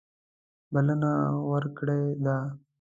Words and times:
بلنه 0.73 1.11
ورکړې 1.51 1.99
ده. 2.23 2.37